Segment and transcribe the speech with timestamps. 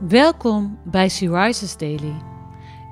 [0.00, 2.14] Welkom bij Sea Rises Daily.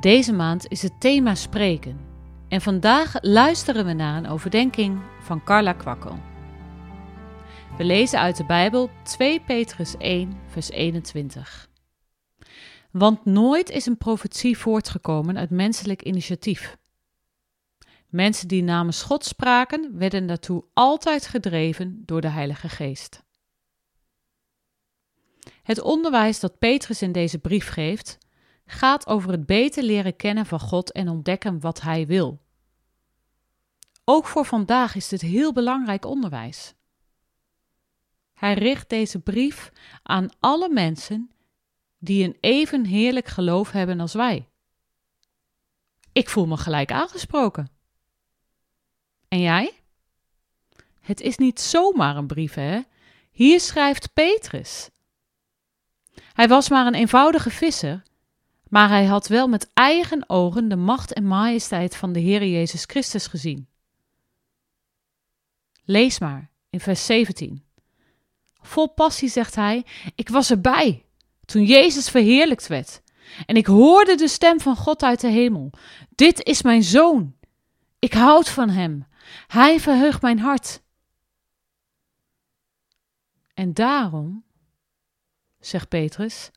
[0.00, 2.00] Deze maand is het thema spreken.
[2.48, 6.18] En vandaag luisteren we naar een overdenking van Carla Kwakkel.
[7.76, 11.68] We lezen uit de Bijbel 2 Petrus 1, vers 21.
[12.90, 16.76] Want nooit is een profetie voortgekomen uit menselijk initiatief.
[18.08, 23.26] Mensen die namens God spraken, werden daartoe altijd gedreven door de Heilige Geest.
[25.68, 28.18] Het onderwijs dat Petrus in deze brief geeft,
[28.66, 32.40] gaat over het beter leren kennen van God en ontdekken wat Hij wil.
[34.04, 36.74] Ook voor vandaag is dit heel belangrijk onderwijs.
[38.34, 41.30] Hij richt deze brief aan alle mensen
[41.98, 44.48] die een even heerlijk geloof hebben als wij.
[46.12, 47.70] Ik voel me gelijk aangesproken.
[49.28, 49.72] En jij?
[51.00, 52.80] Het is niet zomaar een brief, hè?
[53.30, 54.90] Hier schrijft Petrus.
[56.32, 58.02] Hij was maar een eenvoudige visser,
[58.68, 62.84] maar hij had wel met eigen ogen de macht en majesteit van de Heer Jezus
[62.84, 63.68] Christus gezien.
[65.84, 67.64] Lees maar in vers 17.
[68.60, 71.04] Vol passie zegt hij: Ik was erbij
[71.44, 73.02] toen Jezus verheerlijkt werd.
[73.46, 75.70] En ik hoorde de stem van God uit de hemel:
[76.14, 77.36] Dit is mijn zoon.
[77.98, 79.06] Ik houd van hem.
[79.46, 80.82] Hij verheugt mijn hart.
[83.54, 84.44] En daarom,
[85.60, 86.50] zegt Petrus,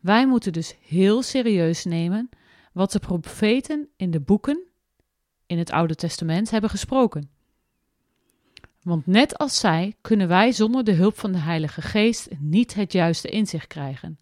[0.00, 2.28] wij moeten dus heel serieus nemen
[2.72, 4.62] wat de profeten in de boeken
[5.46, 7.30] in het Oude Testament hebben gesproken.
[8.82, 12.92] Want net als zij kunnen wij zonder de hulp van de Heilige Geest niet het
[12.92, 14.18] juiste inzicht krijgen.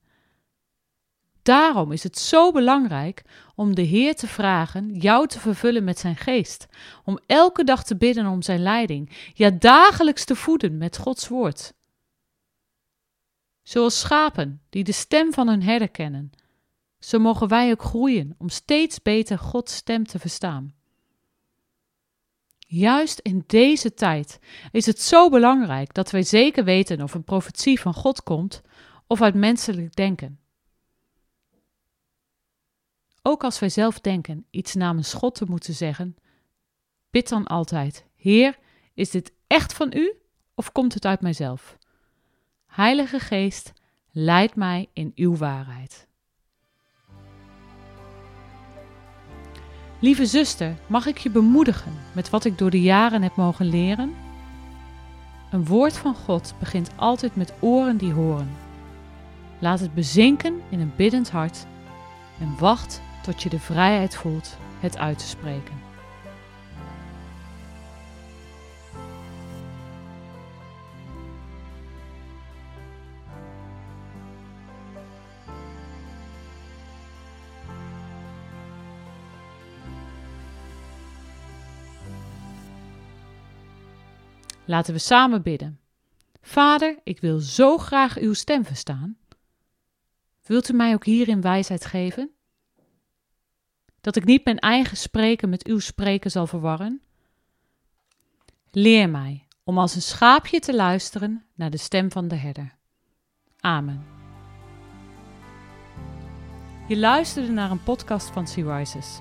[1.43, 3.23] Daarom is het zo belangrijk
[3.55, 6.67] om de Heer te vragen jou te vervullen met zijn geest,
[7.05, 11.73] om elke dag te bidden om zijn leiding, ja dagelijks te voeden met Gods woord.
[13.69, 16.31] Zoals schapen die de stem van hun herder kennen,
[16.99, 20.75] zo mogen wij ook groeien om steeds beter Gods stem te verstaan.
[22.59, 24.39] Juist in deze tijd
[24.73, 28.63] is het zo belangrijk dat wij zeker weten of een profetie van God komt
[29.07, 30.41] of uit menselijk denken.
[33.23, 36.17] Ook als wij zelf denken iets namens God te moeten zeggen,
[37.11, 38.59] bid dan altijd: Heer,
[38.95, 40.23] is dit echt van u
[40.55, 41.79] of komt het uit mijzelf?
[42.69, 43.73] Heilige Geest,
[44.11, 46.07] leid mij in uw waarheid.
[50.01, 54.15] Lieve zuster, mag ik je bemoedigen met wat ik door de jaren heb mogen leren?
[55.51, 58.57] Een woord van God begint altijd met oren die horen.
[59.59, 61.67] Laat het bezinken in een biddend hart
[62.41, 65.88] en wacht tot je de vrijheid voelt het uit te spreken.
[84.69, 85.81] Laten we samen bidden.
[86.41, 89.17] Vader, ik wil zo graag uw stem verstaan.
[90.47, 92.31] Wilt u mij ook hierin wijsheid geven?
[94.01, 97.01] Dat ik niet mijn eigen spreken met uw spreken zal verwarren?
[98.71, 102.75] Leer mij om als een schaapje te luisteren naar de stem van de herder.
[103.61, 104.05] Amen.
[106.89, 109.21] Je luisterde naar een podcast van Sea Rises.